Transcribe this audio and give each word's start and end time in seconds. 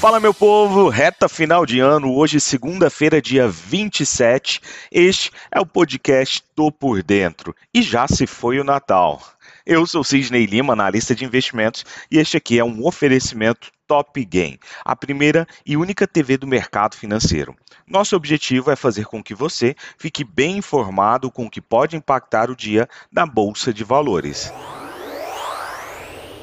Fala, 0.00 0.18
meu 0.18 0.32
povo, 0.32 0.88
reta 0.88 1.28
final 1.28 1.66
de 1.66 1.78
ano, 1.78 2.14
hoje, 2.14 2.40
segunda-feira, 2.40 3.20
dia 3.20 3.46
27. 3.46 4.58
Este 4.90 5.30
é 5.52 5.60
o 5.60 5.66
podcast 5.66 6.42
Tô 6.54 6.72
Por 6.72 7.02
Dentro 7.02 7.54
e 7.72 7.82
já 7.82 8.08
se 8.08 8.26
foi 8.26 8.58
o 8.58 8.64
Natal. 8.64 9.22
Eu 9.66 9.86
sou 9.86 10.02
Sidney 10.02 10.46
Lima, 10.46 10.72
analista 10.72 11.14
de 11.14 11.26
investimentos, 11.26 11.84
e 12.10 12.16
este 12.16 12.38
aqui 12.38 12.58
é 12.58 12.64
um 12.64 12.82
oferecimento 12.86 13.70
Top 13.86 14.24
Game, 14.24 14.58
a 14.82 14.96
primeira 14.96 15.46
e 15.66 15.76
única 15.76 16.08
TV 16.08 16.38
do 16.38 16.46
mercado 16.46 16.96
financeiro. 16.96 17.54
Nosso 17.86 18.16
objetivo 18.16 18.70
é 18.70 18.76
fazer 18.76 19.04
com 19.04 19.22
que 19.22 19.34
você 19.34 19.76
fique 19.98 20.24
bem 20.24 20.56
informado 20.56 21.30
com 21.30 21.44
o 21.44 21.50
que 21.50 21.60
pode 21.60 21.94
impactar 21.94 22.50
o 22.50 22.56
dia 22.56 22.88
da 23.12 23.26
Bolsa 23.26 23.70
de 23.70 23.84
Valores. 23.84 24.50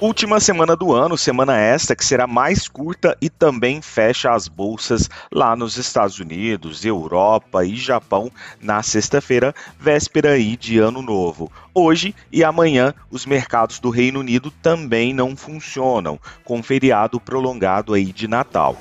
Última 0.00 0.40
semana 0.40 0.74
do 0.74 0.94
ano, 0.94 1.18
semana 1.18 1.58
esta 1.58 1.94
que 1.94 2.02
será 2.02 2.26
mais 2.26 2.66
curta 2.66 3.14
e 3.20 3.28
também 3.28 3.82
fecha 3.82 4.32
as 4.32 4.48
bolsas 4.48 5.10
lá 5.30 5.54
nos 5.54 5.76
Estados 5.76 6.18
Unidos, 6.18 6.86
Europa 6.86 7.66
e 7.66 7.76
Japão 7.76 8.32
na 8.58 8.82
sexta-feira, 8.82 9.54
véspera 9.78 10.30
aí 10.30 10.56
de 10.56 10.78
ano 10.78 11.02
novo. 11.02 11.52
Hoje 11.74 12.14
e 12.32 12.42
amanhã, 12.42 12.94
os 13.10 13.26
mercados 13.26 13.78
do 13.78 13.90
Reino 13.90 14.20
Unido 14.20 14.50
também 14.50 15.12
não 15.12 15.36
funcionam, 15.36 16.18
com 16.44 16.62
feriado 16.62 17.20
prolongado 17.20 17.92
aí 17.92 18.10
de 18.10 18.26
Natal. 18.26 18.78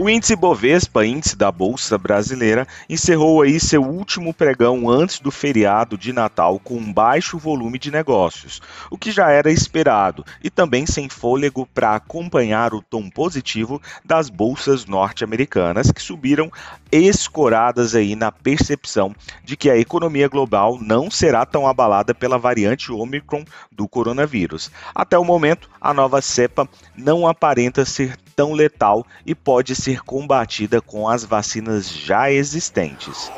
O 0.00 0.08
índice 0.08 0.34
Bovespa, 0.34 1.04
índice 1.04 1.36
da 1.36 1.52
Bolsa 1.52 1.98
Brasileira, 1.98 2.66
encerrou 2.88 3.42
aí 3.42 3.60
seu 3.60 3.82
último 3.82 4.32
pregão 4.32 4.88
antes 4.88 5.20
do 5.20 5.30
feriado 5.30 5.98
de 5.98 6.10
Natal 6.10 6.58
com 6.58 6.78
um 6.78 6.90
baixo 6.90 7.36
volume 7.36 7.78
de 7.78 7.90
negócios, 7.90 8.62
o 8.90 8.96
que 8.96 9.12
já 9.12 9.30
era 9.30 9.52
esperado, 9.52 10.24
e 10.42 10.48
também 10.48 10.86
sem 10.86 11.06
fôlego 11.10 11.68
para 11.74 11.94
acompanhar 11.94 12.72
o 12.72 12.80
tom 12.80 13.10
positivo 13.10 13.78
das 14.02 14.30
bolsas 14.30 14.86
norte-americanas 14.86 15.92
que 15.92 16.00
subiram 16.00 16.50
escoradas 16.90 17.94
aí 17.94 18.16
na 18.16 18.32
percepção 18.32 19.14
de 19.44 19.54
que 19.54 19.68
a 19.68 19.76
economia 19.76 20.28
global 20.28 20.78
não 20.80 21.10
será 21.10 21.44
tão 21.44 21.68
abalada 21.68 22.14
pela 22.14 22.38
variante 22.38 22.90
Omicron 22.90 23.44
do 23.70 23.86
coronavírus. 23.86 24.70
Até 24.94 25.18
o 25.18 25.24
momento, 25.26 25.68
a 25.78 25.92
nova 25.92 26.22
cepa 26.22 26.66
não 26.96 27.28
aparenta 27.28 27.84
ser 27.84 28.16
tão 28.40 28.54
letal 28.54 29.06
e 29.26 29.34
pode 29.34 29.74
ser 29.74 29.89
combatida 29.96 30.80
com 30.80 31.08
as 31.08 31.24
vacinas 31.24 31.88
já 31.88 32.30
existentes. 32.30 33.32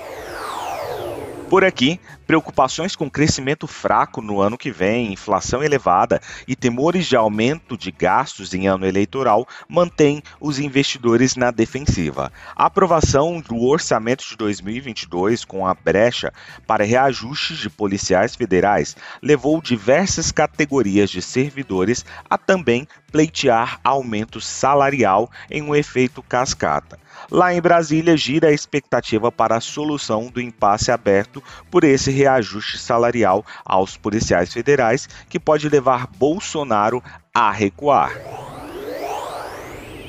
Por 1.53 1.65
aqui, 1.65 2.01
preocupações 2.27 2.97
com 2.97 3.11
crescimento 3.11 3.67
fraco 3.67 4.23
no 4.23 4.41
ano 4.41 4.57
que 4.57 4.71
vem, 4.71 5.13
inflação 5.13 5.63
elevada 5.63 6.19
e 6.49 6.57
temores 6.57 7.07
de 7.07 7.15
aumento 7.15 7.77
de 7.77 7.91
gastos 7.91 8.55
em 8.55 8.69
ano 8.69 8.87
eleitoral 8.87 9.47
mantêm 9.69 10.23
os 10.41 10.59
investidores 10.59 11.37
na 11.37 11.51
defensiva. 11.51 12.33
A 12.57 12.65
aprovação 12.65 13.39
do 13.39 13.61
orçamento 13.67 14.25
de 14.27 14.35
2022 14.35 15.45
com 15.45 15.67
a 15.67 15.75
brecha 15.75 16.33
para 16.67 16.85
reajustes 16.85 17.59
de 17.59 17.69
policiais 17.69 18.35
federais 18.35 18.97
levou 19.23 19.61
diversas 19.61 20.33
categorias 20.33 21.11
de 21.11 21.21
servidores 21.21 22.03
a 22.31 22.39
também 22.39 22.89
pleitear 23.13 23.79
aumento 23.85 24.41
salarial 24.41 25.31
em 25.51 25.61
um 25.61 25.75
efeito 25.75 26.23
cascata. 26.23 27.02
Lá 27.31 27.55
em 27.55 27.61
Brasília, 27.61 28.17
gira 28.17 28.49
a 28.49 28.53
expectativa 28.53 29.31
para 29.33 29.57
a 29.57 29.61
solução 29.61 30.29
do 30.29 30.41
impasse 30.41 30.91
aberto 30.91 31.43
por 31.71 31.85
esse 31.85 32.11
reajuste 32.11 32.79
salarial 32.79 33.45
aos 33.65 33.97
policiais 33.97 34.53
federais, 34.53 35.09
que 35.29 35.41
pode 35.41 35.69
levar 35.69 36.07
Bolsonaro 36.07 37.03
a 37.35 37.51
recuar. 37.51 38.52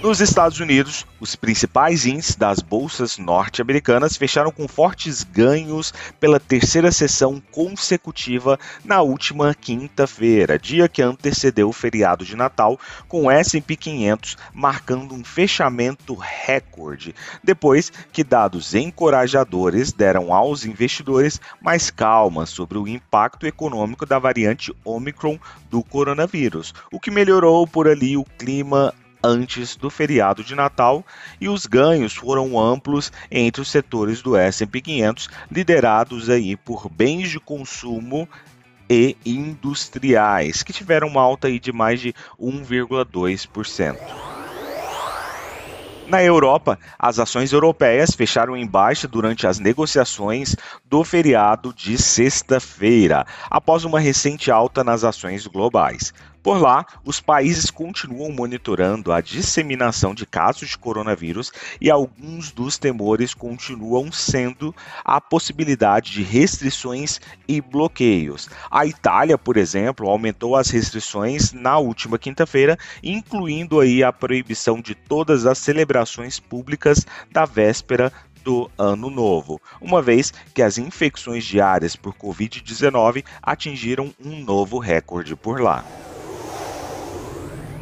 Nos 0.04 0.20
Estados 0.20 0.60
Unidos, 0.60 1.08
os 1.18 1.34
principais 1.34 2.06
índices 2.06 2.36
das 2.36 2.60
bolsas 2.60 3.18
norte-americanas 3.18 4.18
fecharam 4.18 4.52
com 4.52 4.68
fortes 4.68 5.24
ganhos 5.24 5.94
pela 6.20 6.42
terceira 6.42 6.92
sessão 6.92 7.42
consecutiva 7.54 8.60
na 8.84 9.02
última 9.02 9.56
quinta-feira, 9.56 10.60
dia 10.60 10.90
que 10.90 11.02
antecedeu 11.02 11.70
o 11.70 11.74
feriado 11.74 12.26
de 12.26 12.36
Natal, 12.36 12.78
com 13.08 13.24
o 13.24 13.32
S&P 13.32 13.78
500 13.78 14.38
marcando 14.54 15.16
um 15.16 15.24
fechamento 15.24 16.16
recorde, 16.16 17.16
depois 17.42 17.90
que 18.12 18.26
dados 18.26 18.76
encorajadores 18.76 19.94
deram 19.94 20.34
aos 20.34 20.66
investidores 20.66 21.40
mais 21.62 21.90
calma 21.90 22.46
sobre 22.46 22.78
o 22.78 22.90
impacto 22.90 23.48
econômico 23.48 24.06
da 24.06 24.20
variante 24.20 24.76
Omicron 24.84 25.40
do 25.72 25.82
coronavírus, 25.82 26.74
o 26.92 27.00
que 27.00 27.10
melhorou 27.10 27.66
por 27.66 27.88
ali 27.88 28.18
o 28.18 28.26
clima 28.26 28.94
antes 29.24 29.76
do 29.76 29.90
feriado 29.90 30.44
de 30.44 30.54
Natal 30.54 31.06
e 31.40 31.48
os 31.48 31.66
ganhos 31.66 32.14
foram 32.14 32.60
amplos 32.60 33.12
entre 33.32 33.62
os 33.62 33.72
setores 33.72 34.22
do 34.22 34.36
S&P 34.36 34.82
500, 34.82 35.30
liderados 35.50 36.30
aí 36.30 36.58
por 36.58 36.90
bens 36.90 37.30
de 37.30 37.40
consumo 37.40 38.28
e 38.90 39.16
industriais, 39.26 40.62
que 40.62 40.74
tiveram 40.74 41.08
uma 41.08 41.22
alta 41.22 41.48
aí 41.48 41.60
de 41.60 41.72
mais 41.72 42.02
de 42.02 42.14
1,2%. 42.40 43.98
Na 46.08 46.22
Europa, 46.22 46.78
as 47.00 47.18
ações 47.18 47.54
europeias 47.54 48.12
fecharam 48.12 48.58
em 48.58 48.68
baixa 48.68 49.08
durante 49.08 49.48
as 49.48 49.58
negociações 49.58 50.54
do 50.86 51.02
feriado 51.04 51.74
de 51.74 51.98
sexta-feira, 51.98 53.26
após 53.50 53.86
uma 53.86 54.02
recente 54.02 54.52
alta 54.52 54.84
nas 54.84 55.06
ações 55.06 55.48
globais. 55.48 56.14
Por 56.44 56.62
lá, 56.62 56.86
os 57.06 57.22
países 57.22 57.72
continuam 57.72 58.30
monitorando 58.30 59.14
a 59.14 59.22
disseminação 59.22 60.14
de 60.14 60.26
casos 60.26 60.68
de 60.68 60.78
coronavírus 60.78 61.54
e 61.80 61.90
alguns 61.90 62.52
dos 62.52 62.78
temores 62.78 63.34
continuam 63.34 64.12
sendo 64.12 64.76
a 65.06 65.22
possibilidade 65.22 66.12
de 66.12 66.22
restrições 66.22 67.22
e 67.48 67.62
bloqueios. 67.62 68.50
A 68.70 68.86
Itália, 68.86 69.38
por 69.38 69.56
exemplo, 69.56 70.10
aumentou 70.10 70.58
as 70.58 70.70
restrições 70.70 71.54
na 71.54 71.78
última 71.78 72.20
quinta-feira, 72.20 72.78
incluindo 73.02 73.80
aí 73.80 74.04
a 74.04 74.12
proibição 74.12 74.82
de 74.82 74.94
todas 74.94 75.46
as 75.46 75.58
celebrações 75.58 76.42
públicas 76.42 77.06
da 77.32 77.46
véspera 77.46 78.12
do 78.44 78.70
ano 78.78 79.10
novo, 79.10 79.62
uma 79.80 80.02
vez 80.02 80.34
que 80.54 80.62
as 80.62 80.78
infecções 80.78 81.46
diárias 81.46 81.96
por 81.96 82.14
Covid-19 82.14 83.24
atingiram 83.42 84.14
um 84.20 84.44
novo 84.44 84.78
recorde 84.78 85.38
por 85.38 85.62
lá. 85.62 85.86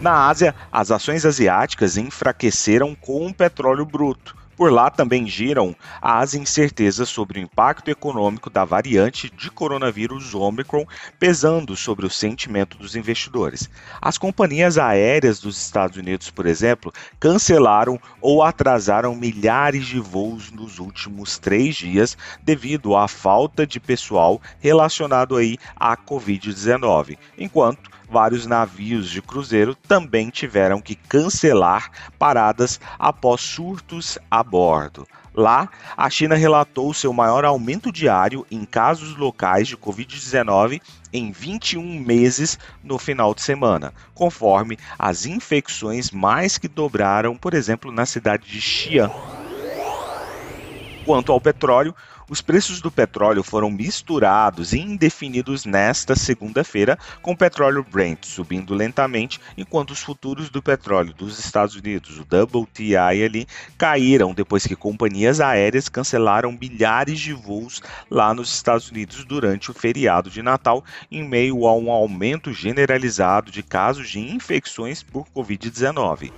Na 0.02 0.28
Ásia, 0.28 0.56
as 0.72 0.90
ações 0.90 1.28
asiáticas 1.28 1.96
enfraqueceram 1.96 2.96
com 2.96 3.28
o 3.28 3.34
petróleo 3.34 3.86
bruto. 3.86 4.36
Por 4.58 4.72
lá 4.72 4.90
também 4.90 5.28
giram 5.28 5.76
as 6.02 6.34
incertezas 6.34 7.08
sobre 7.08 7.40
o 7.40 7.44
impacto 7.44 7.92
econômico 7.92 8.50
da 8.50 8.66
variante 8.66 9.30
de 9.30 9.52
coronavírus 9.52 10.34
Omicron, 10.34 10.88
pesando 11.20 11.76
sobre 11.76 12.08
o 12.08 12.10
sentimento 12.10 12.80
dos 12.80 12.96
investidores. 12.96 13.70
As 14.02 14.18
companhias 14.18 14.80
aéreas 14.80 15.40
dos 15.40 15.56
Estados 15.62 15.98
Unidos, 15.98 16.32
por 16.32 16.48
exemplo, 16.48 16.92
cancelaram 17.20 18.00
ou 18.20 18.42
atrasaram 18.42 19.16
milhares 19.16 19.86
de 19.86 20.00
voos 20.00 20.52
nos 20.52 20.80
últimos 20.80 21.38
três 21.38 21.76
dias 21.76 22.18
devido 22.42 22.96
à 22.96 23.08
falta 23.08 23.68
de 23.68 23.80
pessoal 23.80 24.42
relacionado 24.60 25.38
aí 25.38 25.60
à 25.76 25.96
Covid-19, 25.96 27.20
enquanto 27.38 28.01
vários 28.12 28.46
navios 28.46 29.10
de 29.10 29.22
cruzeiro 29.22 29.74
também 29.74 30.30
tiveram 30.30 30.82
que 30.82 30.96
cancelar 30.96 31.90
paradas 32.20 32.78
após 33.00 33.40
surtos 33.40 34.20
a 34.30 34.44
bordo. 34.44 35.08
Lá, 35.34 35.70
a 35.96 36.10
China 36.10 36.36
relatou 36.36 36.94
seu 36.94 37.14
maior 37.14 37.46
aumento 37.46 37.90
diário 37.90 38.46
em 38.52 38.66
casos 38.66 39.16
locais 39.16 39.66
de 39.66 39.78
Covid-19 39.78 40.82
em 41.14 41.32
21 41.32 41.82
meses 42.02 42.60
no 42.84 43.00
final 43.00 43.34
de 43.34 43.42
semana, 43.42 43.94
conforme 44.14 44.78
as 45.00 45.26
infecções 45.26 46.12
mais 46.12 46.58
que 46.58 46.68
dobraram, 46.68 47.38
por 47.38 47.54
exemplo, 47.54 47.94
na 47.94 48.06
cidade 48.06 48.46
de 48.46 48.60
Xi'an. 48.60 49.10
Quanto 51.06 51.32
ao 51.32 51.40
petróleo, 51.40 51.96
os 52.32 52.40
preços 52.40 52.80
do 52.80 52.90
petróleo 52.90 53.44
foram 53.44 53.70
misturados 53.70 54.72
e 54.72 54.80
indefinidos 54.80 55.66
nesta 55.66 56.16
segunda-feira, 56.16 56.98
com 57.22 57.34
o 57.34 57.38
petróleo 57.38 57.84
Brent 57.84 58.24
subindo 58.24 58.74
lentamente, 58.74 59.38
enquanto 59.58 59.92
os 59.92 60.00
futuros 60.00 60.50
do 60.50 60.64
petróleo 60.64 61.14
dos 61.14 61.38
Estados 61.38 61.76
Unidos, 61.76 62.18
o 62.18 62.22
WTI 62.22 62.96
ali, 62.96 63.46
caíram 63.78 64.34
depois 64.34 64.66
que 64.66 64.78
companhias 64.78 65.42
aéreas 65.42 65.90
cancelaram 65.90 66.54
milhares 66.54 67.20
de 67.20 67.34
voos 67.34 67.82
lá 68.10 68.34
nos 68.34 68.54
Estados 68.54 68.90
Unidos 68.90 69.26
durante 69.26 69.70
o 69.70 69.74
feriado 69.74 70.30
de 70.30 70.42
Natal, 70.42 70.86
em 71.12 71.28
meio 71.28 71.68
a 71.68 71.76
um 71.76 71.92
aumento 71.92 72.54
generalizado 72.54 73.52
de 73.52 73.62
casos 73.62 74.10
de 74.10 74.20
infecções 74.20 75.04
por 75.04 75.28
Covid-19. 75.36 76.32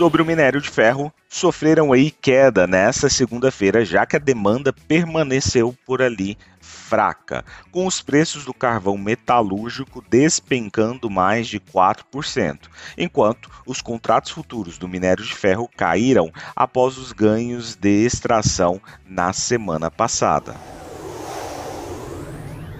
Sobre 0.00 0.22
o 0.22 0.24
minério 0.24 0.62
de 0.62 0.70
ferro, 0.70 1.12
sofreram 1.28 1.92
aí 1.92 2.10
queda 2.10 2.66
nessa 2.66 3.10
segunda-feira, 3.10 3.84
já 3.84 4.06
que 4.06 4.16
a 4.16 4.18
demanda 4.18 4.72
permaneceu 4.72 5.76
por 5.84 6.00
ali 6.00 6.38
fraca, 6.58 7.44
com 7.70 7.86
os 7.86 8.00
preços 8.00 8.46
do 8.46 8.54
carvão 8.54 8.96
metalúrgico 8.96 10.02
despencando 10.08 11.10
mais 11.10 11.48
de 11.48 11.60
4%, 11.60 12.60
enquanto 12.96 13.50
os 13.66 13.82
contratos 13.82 14.30
futuros 14.30 14.78
do 14.78 14.88
minério 14.88 15.22
de 15.22 15.34
ferro 15.34 15.68
caíram 15.76 16.32
após 16.56 16.96
os 16.96 17.12
ganhos 17.12 17.76
de 17.76 18.02
extração 18.02 18.80
na 19.04 19.34
semana 19.34 19.90
passada. 19.90 20.54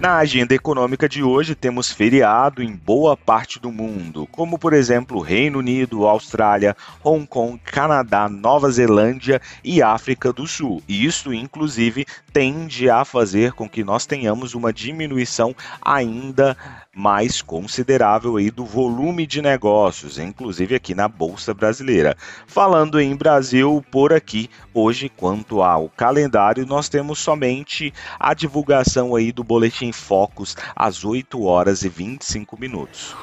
Na 0.01 0.17
agenda 0.17 0.55
econômica 0.55 1.07
de 1.07 1.21
hoje, 1.21 1.53
temos 1.53 1.91
feriado 1.91 2.63
em 2.63 2.75
boa 2.75 3.15
parte 3.15 3.59
do 3.59 3.71
mundo, 3.71 4.27
como 4.31 4.57
por 4.57 4.73
exemplo 4.73 5.19
Reino 5.19 5.59
Unido, 5.59 6.07
Austrália, 6.07 6.75
Hong 7.03 7.27
Kong, 7.27 7.61
Canadá, 7.63 8.27
Nova 8.27 8.71
Zelândia 8.71 9.39
e 9.63 9.79
África 9.79 10.33
do 10.33 10.47
Sul. 10.47 10.81
E 10.87 11.05
isso, 11.05 11.31
inclusive, 11.31 12.03
tende 12.33 12.89
a 12.89 13.05
fazer 13.05 13.53
com 13.53 13.69
que 13.69 13.83
nós 13.83 14.07
tenhamos 14.07 14.55
uma 14.55 14.73
diminuição 14.73 15.55
ainda 15.79 16.57
mais 16.93 17.41
considerável 17.41 18.35
aí 18.35 18.51
do 18.51 18.65
volume 18.65 19.25
de 19.25 19.41
negócios, 19.41 20.19
inclusive 20.19 20.75
aqui 20.75 20.93
na 20.93 21.07
Bolsa 21.07 21.53
Brasileira. 21.53 22.17
Falando 22.45 22.99
em 22.99 23.15
Brasil, 23.15 23.83
por 23.89 24.11
aqui, 24.11 24.49
hoje, 24.73 25.07
quanto 25.09 25.61
ao 25.61 25.87
calendário, 25.89 26.65
nós 26.65 26.89
temos 26.89 27.19
somente 27.19 27.93
a 28.19 28.33
divulgação 28.33 29.15
aí 29.15 29.31
do 29.31 29.43
Boletim 29.43 29.90
Focus 29.91 30.55
às 30.75 31.03
8 31.03 31.41
horas 31.43 31.83
e 31.83 31.89
25 31.89 32.57
minutos. 32.59 33.17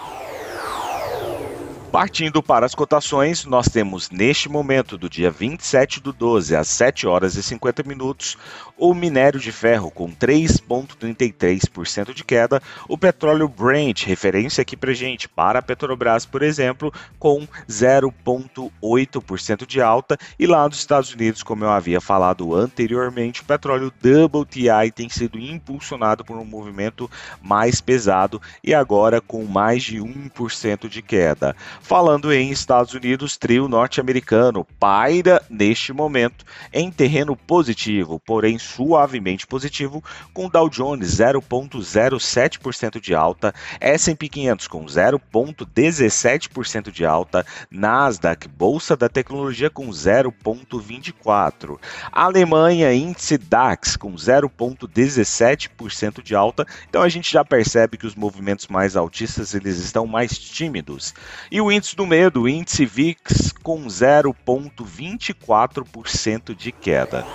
Partindo 1.91 2.43
para 2.43 2.67
as 2.67 2.75
cotações, 2.75 3.47
nós 3.47 3.67
temos 3.67 4.11
neste 4.11 4.47
momento, 4.47 4.99
do 4.99 5.09
dia 5.09 5.31
27 5.31 6.01
do 6.01 6.13
12 6.13 6.55
às 6.55 6.69
7 6.69 7.07
horas 7.07 7.35
e 7.35 7.43
50 7.43 7.83
minutos, 7.83 8.37
o 8.77 8.93
minério 8.93 9.41
de 9.41 9.51
ferro 9.51 9.91
com 9.91 10.13
3,33% 10.13 12.13
de 12.13 12.23
queda, 12.23 12.63
o 12.87 12.99
petróleo 12.99 13.49
Brent, 13.49 14.05
referência 14.05 14.61
aqui 14.61 14.77
para 14.77 14.93
gente, 14.93 15.27
para 15.29 15.61
a 15.61 15.63
Petrobras, 15.63 16.27
por 16.27 16.43
exemplo, 16.43 16.93
com 17.19 17.49
0,8% 17.69 19.67
de 19.67 19.81
alta, 19.81 20.19
e 20.39 20.47
lá 20.47 20.69
nos 20.69 20.79
Estados 20.79 21.11
Unidos, 21.13 21.43
como 21.43 21.65
eu 21.65 21.71
havia 21.71 22.03
falado 22.03 22.55
anteriormente, 22.55 23.41
o 23.41 23.47
petróleo 23.47 23.89
WTI 23.89 24.93
tem 24.95 25.09
sido 25.09 25.39
impulsionado 25.39 26.23
por 26.25 26.37
um 26.37 26.45
movimento 26.45 27.11
mais 27.43 27.81
pesado 27.81 28.43
e 28.63 28.75
agora 28.75 29.23
com 29.23 29.45
mais 29.45 29.83
de 29.83 29.99
1% 29.99 30.89
de 30.89 31.03
queda. 31.03 31.57
Falando 31.81 32.33
em 32.33 32.51
Estados 32.51 32.93
Unidos, 32.93 33.37
trio 33.37 33.69
norte-americano 33.69 34.67
paira 34.79 35.41
neste 35.49 35.93
momento 35.93 36.45
em 36.73 36.91
terreno 36.91 37.37
positivo, 37.37 38.19
porém 38.21 38.59
suavemente 38.59 39.47
positivo, 39.47 40.03
com 40.35 40.49
Dow 40.49 40.69
Jones 40.69 41.17
0,07% 41.17 43.01
de 43.01 43.15
alta, 43.15 43.55
S&P 43.81 44.29
500 44.29 44.67
com 44.69 44.85
0,17% 44.85 46.91
de 46.91 47.07
alta, 47.07 47.47
Nasdaq, 47.71 48.49
Bolsa 48.49 48.97
da 48.97 49.09
Tecnologia 49.09 49.71
com 49.71 49.89
0,24%, 49.89 51.79
Alemanha, 52.13 52.93
índice 52.93 53.39
DAX 53.39 53.97
com 53.97 54.15
0,17% 54.15 56.23
de 56.23 56.35
alta, 56.35 56.67
então 56.89 57.03
a 57.03 57.09
gente 57.09 57.33
já 57.33 57.45
percebe 57.45 57.97
que 57.97 58.07
os 58.07 58.15
movimentos 58.15 58.67
mais 58.67 58.97
altistas 58.97 59.55
eles 59.55 59.79
estão 59.79 60.07
mais 60.07 60.39
tímidos. 60.39 61.15
E 61.51 61.61
o 61.61 61.68
índice 61.71 61.95
do 61.97 62.07
medo, 62.07 62.43
o 62.43 62.49
índice 62.49 62.87
VIX, 62.87 63.53
com 63.63 63.87
0,24% 63.87 66.55
de 66.55 66.73
queda. 66.73 67.27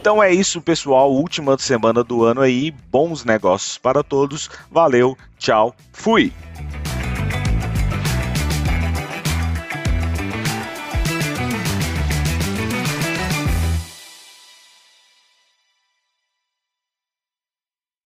Então 0.00 0.22
é 0.22 0.32
isso, 0.32 0.60
pessoal. 0.60 1.12
Última 1.12 1.58
semana 1.58 2.04
do 2.04 2.22
ano 2.22 2.40
aí. 2.40 2.70
Bons 2.70 3.24
negócios 3.24 3.76
para 3.76 4.04
todos. 4.04 4.48
Valeu, 4.70 5.18
tchau, 5.36 5.74
fui! 5.92 6.32